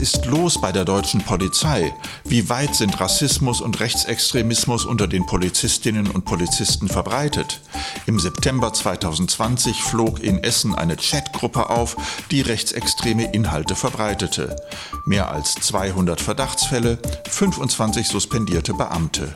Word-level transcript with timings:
ist 0.00 0.24
los 0.26 0.60
bei 0.60 0.72
der 0.72 0.84
deutschen 0.84 1.20
Polizei? 1.20 1.94
Wie 2.24 2.48
weit 2.48 2.74
sind 2.74 2.98
Rassismus 3.00 3.60
und 3.60 3.80
Rechtsextremismus 3.80 4.86
unter 4.86 5.06
den 5.06 5.26
Polizistinnen 5.26 6.06
und 6.06 6.24
Polizisten 6.24 6.88
verbreitet? 6.88 7.60
Im 8.06 8.18
September 8.18 8.72
2020 8.72 9.82
flog 9.82 10.20
in 10.20 10.42
Essen 10.42 10.74
eine 10.74 10.96
Chatgruppe 10.96 11.68
auf, 11.68 11.96
die 12.30 12.40
rechtsextreme 12.40 13.32
Inhalte 13.32 13.74
verbreitete. 13.74 14.56
Mehr 15.04 15.30
als 15.30 15.54
200 15.56 16.20
Verdachtsfälle, 16.20 16.98
25 17.28 18.08
suspendierte 18.08 18.72
Beamte. 18.72 19.34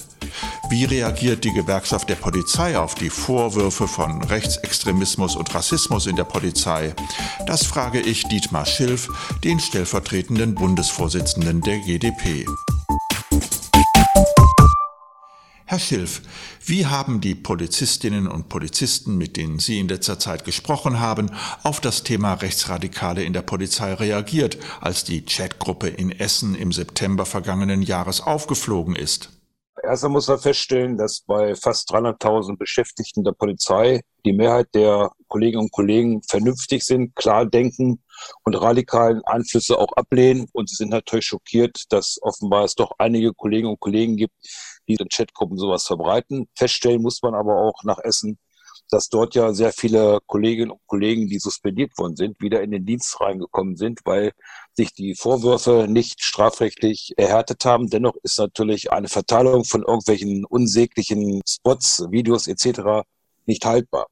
Wie 0.75 0.87
reagiert 0.87 1.45
die 1.45 1.53
Gewerkschaft 1.53 2.09
der 2.09 2.17
Polizei 2.17 2.77
auf 2.77 2.97
die 2.97 3.09
Vorwürfe 3.09 3.87
von 3.87 4.21
Rechtsextremismus 4.25 5.37
und 5.37 5.55
Rassismus 5.55 6.09
in 6.09 6.17
der 6.17 6.25
Polizei? 6.25 6.97
Das 7.47 7.65
frage 7.65 8.01
ich 8.01 8.25
Dietmar 8.25 8.67
Schilf, 8.67 9.09
den 9.45 9.61
stellvertretenden 9.61 10.57
Bundesvorsitzenden 10.57 11.61
der 11.61 11.79
GdP. 11.79 12.45
Herr 15.65 15.79
Schilf, 15.79 16.23
wie 16.67 16.87
haben 16.87 17.21
die 17.21 17.37
Polizistinnen 17.37 18.27
und 18.27 18.49
Polizisten, 18.49 19.17
mit 19.17 19.37
denen 19.37 19.61
Sie 19.61 19.79
in 19.79 19.87
letzter 19.87 20.18
Zeit 20.18 20.45
gesprochen 20.45 20.99
haben, 20.99 21.31
auf 21.63 21.81
das 21.81 22.03
Thema 22.03 22.35
Rechtsradikale 22.35 23.23
in 23.23 23.32
der 23.32 23.43
Polizei 23.43 23.95
reagiert, 23.95 24.59
als 24.81 25.04
die 25.04 25.25
Chatgruppe 25.25 25.87
in 25.87 26.11
Essen 26.11 26.57
im 26.57 26.73
September 26.73 27.27
vergangenen 27.27 27.82
Jahres 27.82 28.21
aufgeflogen 28.21 28.96
ist? 28.96 29.31
Erstmal 29.85 30.13
muss 30.13 30.29
man 30.29 30.39
feststellen, 30.39 30.97
dass 30.97 31.21
bei 31.21 31.55
fast 31.55 31.91
300.000 31.93 32.56
Beschäftigten 32.56 33.23
der 33.23 33.33
Polizei 33.33 34.01
die 34.25 34.33
Mehrheit 34.33 34.69
der 34.75 35.11
Kolleginnen 35.29 35.65
und 35.65 35.73
Kollegen 35.73 36.23
vernünftig 36.23 36.84
sind, 36.84 37.15
klar 37.15 37.45
denken 37.45 38.03
und 38.45 38.55
radikalen 38.55 39.23
Einflüsse 39.25 39.79
auch 39.79 39.93
ablehnen. 39.93 40.48
Und 40.53 40.70
sie 40.70 40.77
sind 40.77 40.91
natürlich 40.91 41.27
schockiert, 41.27 41.85
dass 41.91 42.19
offenbar 42.23 42.65
es 42.65 42.75
doch 42.75 42.93
einige 42.99 43.35
Kolleginnen 43.35 43.73
und 43.73 43.81
Kollegen 43.81 44.17
gibt, 44.17 44.35
die 44.89 44.95
in 44.95 45.09
Chatgruppen 45.09 45.59
sowas 45.59 45.85
verbreiten. 45.85 46.48
Feststellen 46.57 47.03
muss 47.03 47.21
man 47.23 47.35
aber 47.35 47.57
auch 47.57 47.85
nach 47.85 47.98
Essen, 47.98 48.39
dass 48.91 49.09
dort 49.09 49.35
ja 49.35 49.53
sehr 49.53 49.73
viele 49.73 50.19
Kolleginnen 50.27 50.71
und 50.71 50.81
Kollegen, 50.87 51.29
die 51.29 51.39
suspendiert 51.39 51.97
worden 51.99 52.17
sind, 52.17 52.41
wieder 52.41 52.63
in 52.63 52.71
den 52.71 52.87
Dienst 52.87 53.21
reingekommen 53.21 53.77
sind, 53.77 54.01
weil 54.05 54.33
sich 54.73 54.93
die 54.93 55.15
Vorwürfe 55.15 55.87
nicht 55.89 56.23
strafrechtlich 56.23 57.15
erhärtet 57.17 57.65
haben. 57.65 57.89
Dennoch 57.89 58.17
ist 58.23 58.39
natürlich 58.39 58.93
eine 58.93 59.09
Verteilung 59.09 59.65
von 59.65 59.83
irgendwelchen 59.83 60.45
unsäglichen 60.45 61.43
Spots, 61.49 62.05
Videos 62.11 62.47
etc. 62.47 63.07
nicht 63.47 63.65
haltbar. 63.65 64.07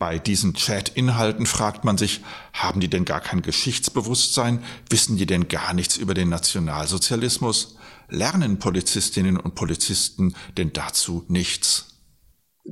Bei 0.00 0.18
diesen 0.18 0.54
Chat-Inhalten 0.54 1.44
fragt 1.44 1.84
man 1.84 1.98
sich, 1.98 2.22
haben 2.54 2.80
die 2.80 2.88
denn 2.88 3.04
gar 3.04 3.20
kein 3.20 3.42
Geschichtsbewusstsein? 3.42 4.64
Wissen 4.88 5.18
die 5.18 5.26
denn 5.26 5.48
gar 5.48 5.74
nichts 5.74 5.98
über 5.98 6.14
den 6.14 6.30
Nationalsozialismus? 6.30 7.76
Lernen 8.08 8.58
Polizistinnen 8.58 9.36
und 9.36 9.54
Polizisten 9.54 10.34
denn 10.56 10.72
dazu 10.72 11.26
nichts? 11.28 11.89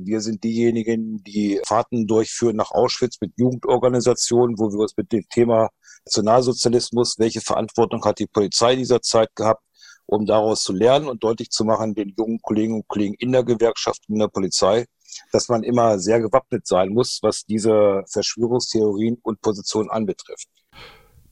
Wir 0.05 0.21
sind 0.21 0.43
diejenigen, 0.43 1.23
die 1.23 1.59
Fahrten 1.65 2.07
durchführen 2.07 2.55
nach 2.55 2.71
Auschwitz 2.71 3.17
mit 3.21 3.33
Jugendorganisationen, 3.37 4.57
wo 4.57 4.71
wir 4.71 4.79
uns 4.79 4.95
mit 4.95 5.11
dem 5.11 5.27
Thema 5.29 5.69
Nationalsozialismus, 6.05 7.19
welche 7.19 7.41
Verantwortung 7.41 8.03
hat 8.05 8.19
die 8.19 8.27
Polizei 8.27 8.75
dieser 8.75 9.01
Zeit 9.01 9.35
gehabt, 9.35 9.63
um 10.05 10.25
daraus 10.25 10.63
zu 10.63 10.73
lernen 10.73 11.07
und 11.07 11.23
deutlich 11.23 11.49
zu 11.49 11.65
machen, 11.65 11.93
den 11.93 12.13
jungen 12.17 12.39
Kolleginnen 12.41 12.75
und 12.75 12.87
Kollegen 12.87 13.15
in 13.19 13.31
der 13.31 13.43
Gewerkschaft 13.43 14.01
in 14.07 14.19
der 14.19 14.27
Polizei, 14.27 14.85
dass 15.31 15.49
man 15.49 15.63
immer 15.63 15.99
sehr 15.99 16.19
gewappnet 16.19 16.65
sein 16.65 16.89
muss, 16.89 17.19
was 17.21 17.45
diese 17.45 18.03
Verschwörungstheorien 18.07 19.17
und 19.21 19.41
Positionen 19.41 19.89
anbetrifft. 19.89 20.47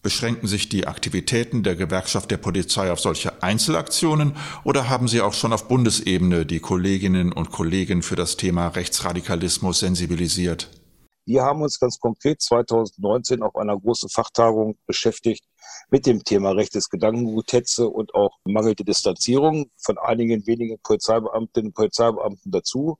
Beschränken 0.08 0.48
sich 0.48 0.70
die 0.70 0.88
Aktivitäten 0.88 1.64
der 1.64 1.76
Gewerkschaft 1.76 2.32
der 2.32 2.38
Polizei 2.38 2.94
auf 2.94 3.02
solche 3.02 3.44
Einzelaktionen 3.44 4.38
oder 4.64 4.88
haben 4.88 5.10
Sie 5.10 5.20
auch 5.20 5.34
schon 5.34 5.52
auf 5.52 5.68
Bundesebene 5.68 6.46
die 6.46 6.62
Kolleginnen 6.62 7.34
und 7.34 7.52
Kollegen 7.52 8.02
für 8.02 8.16
das 8.16 8.38
Thema 8.38 8.70
Rechtsradikalismus 8.70 9.80
sensibilisiert? 9.80 10.70
Wir 11.26 11.44
haben 11.44 11.62
uns 11.62 11.78
ganz 11.78 12.00
konkret 12.00 12.42
2019 12.42 13.42
auf 13.42 13.58
einer 13.58 13.78
großen 13.78 14.08
Fachtagung 14.08 14.78
beschäftigt 14.86 15.44
mit 15.90 16.06
dem 16.06 16.24
Thema 16.24 16.52
rechtes 16.52 16.90
Gedankengut, 16.90 17.52
und 17.80 18.16
auch 18.16 18.32
mangelnde 18.46 18.86
Distanzierung 18.86 19.70
von 19.76 19.98
einigen 19.98 20.48
wenigen 20.48 20.80
Polizeibeamtinnen 20.84 21.72
und 21.72 21.76
Polizeibeamten 21.76 22.50
dazu. 22.50 22.98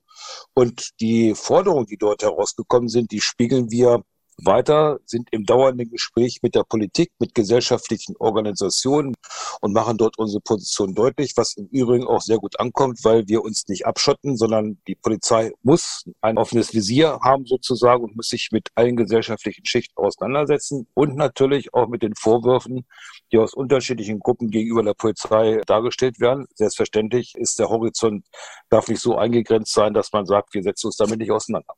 Und 0.52 0.90
die 1.00 1.34
Forderungen, 1.34 1.86
die 1.86 1.96
dort 1.96 2.22
herausgekommen 2.22 2.90
sind, 2.90 3.12
die 3.12 3.22
spiegeln 3.22 3.70
wir 3.70 4.02
weiter, 4.42 4.98
sind 5.04 5.28
im 5.32 5.44
dauernden 5.44 5.90
Gespräch 5.90 6.38
mit 6.42 6.54
der 6.54 6.64
Politik, 6.64 7.10
mit 7.18 7.34
gesellschaftlichen 7.34 8.16
Organisationen 8.18 9.14
und 9.60 9.72
machen 9.72 9.98
dort 9.98 10.18
unsere 10.18 10.40
Position 10.40 10.94
deutlich, 10.94 11.32
was 11.36 11.56
im 11.56 11.66
Übrigen 11.66 12.06
auch 12.06 12.20
sehr 12.20 12.38
gut 12.38 12.58
ankommt, 12.60 13.00
weil 13.04 13.26
wir 13.28 13.42
uns 13.42 13.66
nicht 13.68 13.86
abschotten, 13.86 14.36
sondern 14.36 14.78
die 14.86 14.94
Polizei 14.94 15.52
muss 15.62 16.04
ein 16.20 16.38
offenes 16.38 16.72
Visier 16.72 17.18
haben 17.22 17.46
sozusagen 17.46 18.04
und 18.04 18.16
muss 18.16 18.28
sich 18.28 18.50
mit 18.52 18.68
allen 18.74 18.96
gesellschaftlichen 18.96 19.64
Schichten 19.64 19.96
auseinandersetzen 19.96 20.86
und 20.94 21.16
natürlich 21.16 21.74
auch 21.74 21.88
mit 21.88 22.02
den 22.02 22.14
Vorwürfen, 22.14 22.86
die 23.32 23.38
aus 23.38 23.54
unterschiedlichen 23.54 24.20
Gruppen 24.20 24.50
gegenüber 24.50 24.82
der 24.82 24.94
Polizei 24.94 25.60
dargestellt 25.66 26.20
werden. 26.20 26.46
Selbstverständlich 26.54 27.34
ist 27.36 27.58
der 27.58 27.68
Horizont, 27.68 28.24
darf 28.68 28.88
nicht 28.88 29.00
so 29.00 29.16
eingegrenzt 29.16 29.72
sein, 29.72 29.94
dass 29.94 30.12
man 30.12 30.26
sagt, 30.26 30.54
wir 30.54 30.62
setzen 30.62 30.86
uns 30.86 30.96
damit 30.96 31.18
nicht 31.18 31.32
auseinander. 31.32 31.74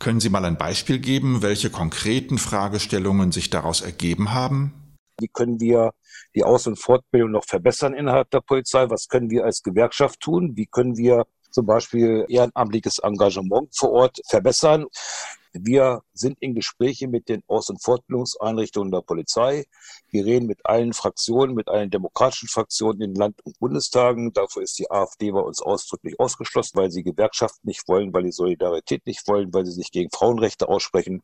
Können 0.00 0.18
Sie 0.18 0.30
mal 0.30 0.46
ein 0.46 0.56
Beispiel 0.56 0.98
geben, 0.98 1.42
welche 1.42 1.68
konkreten 1.68 2.38
Fragestellungen 2.38 3.32
sich 3.32 3.50
daraus 3.50 3.82
ergeben 3.82 4.32
haben? 4.32 4.96
Wie 5.20 5.28
können 5.28 5.60
wir 5.60 5.90
die 6.34 6.42
Aus- 6.42 6.66
und 6.66 6.76
Fortbildung 6.76 7.32
noch 7.32 7.44
verbessern 7.44 7.92
innerhalb 7.92 8.30
der 8.30 8.40
Polizei? 8.40 8.88
Was 8.88 9.08
können 9.08 9.28
wir 9.28 9.44
als 9.44 9.62
Gewerkschaft 9.62 10.18
tun? 10.20 10.56
Wie 10.56 10.64
können 10.64 10.96
wir 10.96 11.26
zum 11.50 11.66
Beispiel 11.66 12.24
ehrenamtliches 12.28 13.00
Engagement 13.00 13.76
vor 13.76 13.92
Ort 13.92 14.20
verbessern? 14.26 14.86
Wir 15.52 16.02
sind 16.12 16.38
in 16.40 16.54
Gespräche 16.54 17.08
mit 17.08 17.28
den 17.28 17.42
Aus- 17.48 17.70
und 17.70 17.82
Fortbildungseinrichtungen 17.82 18.92
der 18.92 19.00
Polizei. 19.00 19.64
Wir 20.08 20.24
reden 20.24 20.46
mit 20.46 20.64
allen 20.64 20.92
Fraktionen, 20.92 21.56
mit 21.56 21.68
allen 21.68 21.90
demokratischen 21.90 22.48
Fraktionen 22.48 23.00
in 23.00 23.14
Land- 23.16 23.44
und 23.44 23.58
Bundestagen. 23.58 24.32
Dafür 24.32 24.62
ist 24.62 24.78
die 24.78 24.88
AfD 24.88 25.32
bei 25.32 25.40
uns 25.40 25.60
ausdrücklich 25.60 26.20
ausgeschlossen, 26.20 26.78
weil 26.78 26.92
sie 26.92 27.02
Gewerkschaften 27.02 27.66
nicht 27.66 27.88
wollen, 27.88 28.12
weil 28.12 28.24
sie 28.24 28.30
Solidarität 28.30 29.04
nicht 29.06 29.26
wollen, 29.26 29.52
weil 29.52 29.66
sie 29.66 29.72
sich 29.72 29.90
gegen 29.90 30.10
Frauenrechte 30.10 30.68
aussprechen 30.68 31.22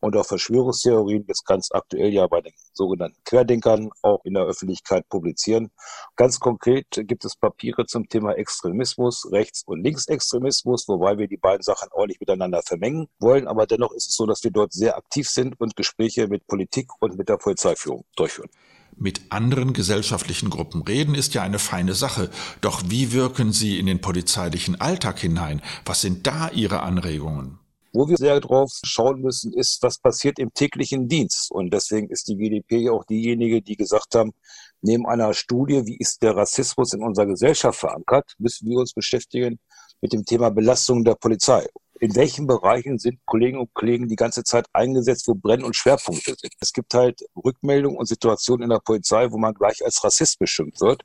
und 0.00 0.16
auch 0.16 0.24
Verschwörungstheorien 0.24 1.26
jetzt 1.28 1.44
ganz 1.44 1.70
aktuell 1.70 2.14
ja 2.14 2.26
bei 2.28 2.40
den 2.40 2.54
sogenannten 2.72 3.22
Querdenkern 3.24 3.90
auch 4.00 4.24
in 4.24 4.34
der 4.34 4.44
Öffentlichkeit 4.44 5.06
publizieren. 5.10 5.70
Ganz 6.16 6.40
konkret 6.40 6.86
gibt 6.92 7.26
es 7.26 7.36
Papiere 7.36 7.84
zum 7.84 8.08
Thema 8.08 8.32
Extremismus, 8.32 9.30
Rechts- 9.30 9.64
und 9.66 9.82
Linksextremismus, 9.82 10.88
wobei 10.88 11.18
wir 11.18 11.28
die 11.28 11.36
beiden 11.36 11.62
Sachen 11.62 11.90
auch 11.92 12.06
nicht 12.06 12.20
miteinander 12.20 12.62
vermengen 12.62 13.08
wollen, 13.18 13.46
aber 13.46 13.65
dennoch 13.66 13.92
ist 13.92 14.08
es 14.08 14.16
so, 14.16 14.26
dass 14.26 14.42
wir 14.44 14.50
dort 14.50 14.72
sehr 14.72 14.96
aktiv 14.96 15.28
sind 15.28 15.58
und 15.60 15.76
Gespräche 15.76 16.28
mit 16.28 16.46
Politik 16.46 16.90
und 17.00 17.16
mit 17.16 17.28
der 17.28 17.36
Polizeiführung 17.36 18.04
durchführen. 18.16 18.50
Mit 18.98 19.20
anderen 19.30 19.74
gesellschaftlichen 19.74 20.48
Gruppen 20.48 20.82
reden 20.82 21.14
ist 21.14 21.34
ja 21.34 21.42
eine 21.42 21.58
feine 21.58 21.94
Sache. 21.94 22.30
Doch 22.62 22.82
wie 22.86 23.12
wirken 23.12 23.52
Sie 23.52 23.78
in 23.78 23.84
den 23.84 24.00
polizeilichen 24.00 24.80
Alltag 24.80 25.18
hinein? 25.18 25.60
Was 25.84 26.00
sind 26.00 26.26
da 26.26 26.48
Ihre 26.48 26.80
Anregungen? 26.80 27.58
Wo 27.92 28.08
wir 28.08 28.16
sehr 28.16 28.40
drauf 28.40 28.72
schauen 28.84 29.20
müssen, 29.20 29.52
ist, 29.52 29.82
was 29.82 29.98
passiert 29.98 30.38
im 30.38 30.52
täglichen 30.54 31.08
Dienst. 31.08 31.50
Und 31.50 31.74
deswegen 31.74 32.08
ist 32.08 32.28
die 32.28 32.36
GDP 32.36 32.88
auch 32.88 33.04
diejenige, 33.04 33.60
die 33.60 33.76
gesagt 33.76 34.14
haben, 34.14 34.32
neben 34.80 35.06
einer 35.06 35.34
Studie, 35.34 35.84
wie 35.84 35.98
ist 35.98 36.22
der 36.22 36.34
Rassismus 36.34 36.94
in 36.94 37.02
unserer 37.02 37.26
Gesellschaft 37.26 37.78
verankert, 37.78 38.34
müssen 38.38 38.68
wir 38.68 38.78
uns 38.78 38.94
beschäftigen 38.94 39.58
mit 40.00 40.14
dem 40.14 40.24
Thema 40.24 40.50
Belastung 40.50 41.04
der 41.04 41.16
Polizei 41.16 41.66
in 42.00 42.14
welchen 42.14 42.46
Bereichen 42.46 42.98
sind 42.98 43.18
Kolleginnen 43.24 43.60
und 43.60 43.74
Kollegen 43.74 44.08
die 44.08 44.16
ganze 44.16 44.44
Zeit 44.44 44.66
eingesetzt, 44.72 45.28
wo 45.28 45.34
Brenn- 45.34 45.64
und 45.64 45.76
Schwerpunkte 45.76 46.34
sind. 46.36 46.52
Es 46.60 46.72
gibt 46.72 46.94
halt 46.94 47.24
Rückmeldungen 47.44 47.98
und 47.98 48.06
Situationen 48.06 48.64
in 48.64 48.70
der 48.70 48.80
Polizei, 48.80 49.30
wo 49.30 49.38
man 49.38 49.54
gleich 49.54 49.84
als 49.84 50.02
Rassist 50.04 50.38
bestimmt 50.38 50.80
wird. 50.80 51.02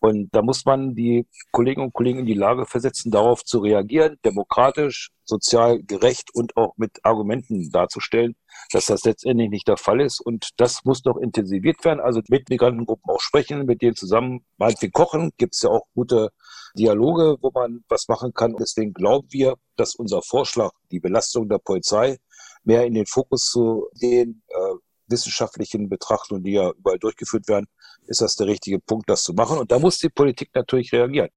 Und 0.00 0.28
da 0.32 0.42
muss 0.42 0.64
man 0.64 0.94
die 0.94 1.26
Kolleginnen 1.50 1.86
und 1.86 1.92
Kollegen 1.92 2.20
in 2.20 2.26
die 2.26 2.34
Lage 2.34 2.66
versetzen, 2.66 3.10
darauf 3.10 3.44
zu 3.44 3.58
reagieren, 3.58 4.18
demokratisch, 4.24 5.10
sozial 5.28 5.82
gerecht 5.82 6.34
und 6.34 6.56
auch 6.56 6.74
mit 6.76 7.04
Argumenten 7.04 7.70
darzustellen, 7.70 8.34
dass 8.72 8.86
das 8.86 9.04
letztendlich 9.04 9.50
nicht 9.50 9.68
der 9.68 9.76
Fall 9.76 10.00
ist. 10.00 10.20
Und 10.20 10.48
das 10.56 10.84
muss 10.84 11.04
noch 11.04 11.16
intensiviert 11.16 11.84
werden. 11.84 12.00
Also 12.00 12.22
mit 12.28 12.48
Migrantengruppen 12.48 13.10
auch 13.10 13.20
sprechen, 13.20 13.66
mit 13.66 13.82
denen 13.82 13.94
zusammen 13.96 14.44
meinetwegen 14.56 14.92
kochen. 14.92 15.30
Gibt 15.36 15.54
es 15.54 15.62
ja 15.62 15.70
auch 15.70 15.86
gute 15.94 16.30
Dialoge, 16.74 17.36
wo 17.40 17.50
man 17.52 17.84
was 17.88 18.08
machen 18.08 18.32
kann. 18.32 18.56
Deswegen 18.58 18.94
glauben 18.94 19.28
wir, 19.30 19.56
dass 19.76 19.94
unser 19.94 20.22
Vorschlag, 20.22 20.72
die 20.90 21.00
Belastung 21.00 21.48
der 21.48 21.58
Polizei, 21.58 22.18
mehr 22.64 22.86
in 22.86 22.94
den 22.94 23.06
Fokus 23.06 23.50
zu 23.50 23.88
den 24.00 24.42
äh, 24.48 24.74
wissenschaftlichen 25.08 25.88
Betrachtungen, 25.88 26.42
die 26.42 26.52
ja 26.52 26.70
überall 26.70 26.98
durchgeführt 26.98 27.48
werden, 27.48 27.66
ist 28.06 28.20
das 28.20 28.36
der 28.36 28.46
richtige 28.46 28.78
Punkt, 28.78 29.08
das 29.08 29.22
zu 29.22 29.32
machen. 29.32 29.58
Und 29.58 29.72
da 29.72 29.78
muss 29.78 29.98
die 29.98 30.08
Politik 30.08 30.50
natürlich 30.54 30.92
reagieren. 30.92 31.30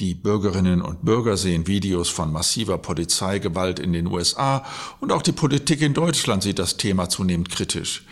Die 0.00 0.14
Bürgerinnen 0.14 0.80
und 0.80 1.04
Bürger 1.04 1.36
sehen 1.36 1.66
Videos 1.66 2.08
von 2.08 2.32
massiver 2.32 2.78
Polizeigewalt 2.78 3.78
in 3.78 3.92
den 3.92 4.06
USA 4.06 4.64
und 4.98 5.12
auch 5.12 5.20
die 5.20 5.32
Politik 5.32 5.82
in 5.82 5.92
Deutschland 5.92 6.42
sieht 6.42 6.58
das 6.58 6.78
Thema 6.78 7.10
zunehmend 7.10 7.50
kritisch. 7.50 8.06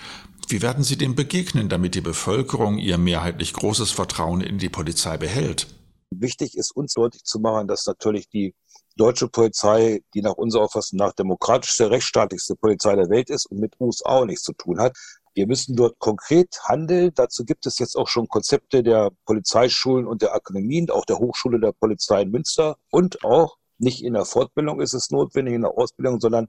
Wie 0.49 0.61
werden 0.61 0.85
Sie 0.85 0.99
dem 0.99 1.14
begegnen, 1.14 1.70
damit 1.70 1.94
die 1.94 2.02
Bevölkerung 2.02 2.76
ihr 2.76 2.99
mehrheitlich 2.99 3.55
großes 3.55 3.90
Vertrauen 3.90 4.43
in 4.43 4.58
die 4.58 4.69
Polizei 4.69 5.17
behält? 5.17 5.67
Wichtig 6.11 6.58
ist 6.58 6.76
uns 6.76 6.93
deutlich 6.93 7.25
zu 7.25 7.38
machen, 7.38 7.69
dass 7.69 7.87
natürlich 7.87 8.29
die 8.29 8.55
deutsche 8.96 9.29
Polizei, 9.29 10.02
die 10.12 10.20
nach 10.20 10.35
unserer 10.35 10.64
Auffassung 10.64 10.99
nach 10.99 11.14
demokratischste, 11.14 11.90
rechtsstaatlichste 11.90 12.55
Polizei 12.56 12.96
der 12.96 13.08
Welt 13.08 13.31
ist 13.31 13.46
und 13.46 13.61
mit 13.61 13.75
USA 13.81 14.26
nichts 14.26 14.43
zu 14.43 14.52
tun 14.52 14.79
hat. 14.79 14.94
Wir 15.38 15.46
müssen 15.46 15.76
dort 15.76 16.00
konkret 16.00 16.58
handeln. 16.64 17.12
Dazu 17.14 17.44
gibt 17.44 17.64
es 17.64 17.79
jetzt 17.79 17.94
auch 17.94 18.08
schon 18.08 18.26
Konzepte 18.26 18.82
der 18.82 19.12
Polizeischulen 19.25 20.05
und 20.05 20.20
der 20.20 20.35
Akademien, 20.35 20.90
auch 20.90 21.05
der 21.05 21.20
Hochschule 21.20 21.61
der 21.61 21.70
Polizei 21.70 22.23
in 22.23 22.32
Münster 22.32 22.76
und 22.90 23.23
auch 23.23 23.56
nicht 23.79 24.02
in 24.02 24.14
der 24.14 24.25
Fortbildung 24.25 24.81
ist 24.81 24.94
es 24.94 25.12
notwendig, 25.12 25.55
in 25.55 25.62
der 25.62 25.79
Ausbildung, 25.79 26.19
sondern 26.19 26.49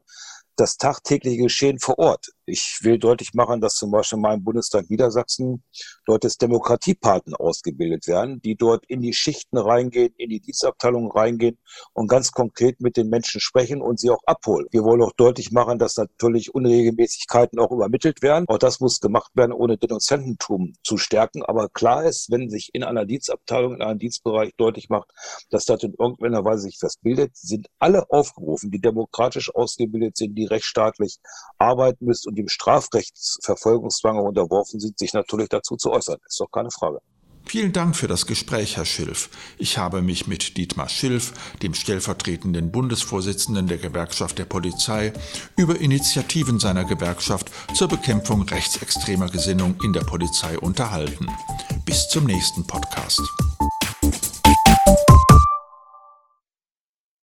das 0.59 0.77
tagtägliche 0.77 1.43
Geschehen 1.43 1.79
vor 1.79 1.97
Ort. 1.99 2.31
Ich 2.45 2.79
will 2.81 2.97
deutlich 2.97 3.33
machen, 3.33 3.61
dass 3.61 3.75
zum 3.75 3.91
Beispiel 3.91 4.17
in 4.17 4.23
meinem 4.23 4.43
Bundesland 4.43 4.89
Niedersachsen 4.89 5.63
dort 6.05 6.23
jetzt 6.23 6.41
Demokratiepaten 6.41 7.35
ausgebildet 7.35 8.07
werden, 8.07 8.41
die 8.41 8.55
dort 8.55 8.85
in 8.87 9.01
die 9.01 9.13
Schichten 9.13 9.57
reingehen, 9.57 10.13
in 10.17 10.29
die 10.29 10.39
Dienstabteilungen 10.39 11.11
reingehen 11.11 11.59
und 11.93 12.07
ganz 12.07 12.31
konkret 12.31 12.81
mit 12.81 12.97
den 12.97 13.09
Menschen 13.09 13.39
sprechen 13.39 13.81
und 13.81 13.99
sie 13.99 14.09
auch 14.09 14.23
abholen. 14.25 14.67
Wir 14.71 14.83
wollen 14.83 15.03
auch 15.03 15.13
deutlich 15.13 15.51
machen, 15.51 15.77
dass 15.77 15.97
natürlich 15.97 16.53
Unregelmäßigkeiten 16.53 17.59
auch 17.59 17.71
übermittelt 17.71 18.21
werden. 18.21 18.45
Auch 18.47 18.57
das 18.57 18.79
muss 18.79 18.99
gemacht 18.99 19.31
werden, 19.35 19.53
ohne 19.53 19.77
Denunziantentum 19.77 20.73
zu 20.83 20.97
stärken. 20.97 21.43
Aber 21.43 21.69
klar 21.69 22.03
ist, 22.05 22.31
wenn 22.31 22.49
sich 22.49 22.71
in 22.73 22.83
einer 22.83 23.05
Dienstabteilung, 23.05 23.75
in 23.75 23.81
einem 23.81 23.99
Dienstbereich 23.99 24.53
deutlich 24.57 24.89
macht, 24.89 25.11
dass 25.51 25.65
dort 25.65 25.83
in 25.83 25.93
irgendeiner 25.93 26.43
Weise 26.43 26.63
sich 26.63 26.79
was 26.81 26.97
bildet, 26.97 27.37
sind 27.37 27.67
alle 27.77 28.09
aufgerufen, 28.09 28.71
die 28.71 28.81
demokratisch 28.81 29.53
ausgebildet 29.53 30.17
sind, 30.17 30.35
die 30.35 30.45
rechtsstaatlich 30.49 31.17
arbeiten 31.57 32.05
müssen 32.05 32.29
und 32.29 32.35
dem 32.35 32.47
Strafrechtsverfolgungszwang 32.47 34.17
unterworfen 34.17 34.79
sind, 34.79 34.97
sich 34.99 35.13
natürlich 35.13 35.49
dazu 35.49 35.75
zu 35.75 35.91
äußern. 35.91 36.17
Ist 36.27 36.39
doch 36.39 36.51
keine 36.51 36.71
Frage. 36.71 36.99
Vielen 37.49 37.73
Dank 37.73 37.95
für 37.95 38.07
das 38.07 38.27
Gespräch, 38.27 38.77
Herr 38.77 38.85
Schilf. 38.85 39.29
Ich 39.57 39.79
habe 39.79 40.03
mich 40.03 40.27
mit 40.27 40.55
Dietmar 40.55 40.87
Schilf, 40.87 41.33
dem 41.63 41.73
stellvertretenden 41.73 42.71
Bundesvorsitzenden 42.71 43.65
der 43.65 43.79
Gewerkschaft 43.79 44.37
der 44.37 44.45
Polizei, 44.45 45.13
über 45.57 45.79
Initiativen 45.79 46.59
seiner 46.59 46.85
Gewerkschaft 46.85 47.49
zur 47.73 47.87
Bekämpfung 47.87 48.43
rechtsextremer 48.43 49.29
Gesinnung 49.29 49.75
in 49.83 49.93
der 49.93 50.01
Polizei 50.01 50.59
unterhalten. 50.59 51.27
Bis 51.85 52.07
zum 52.09 52.25
nächsten 52.25 52.67
Podcast. 52.67 53.21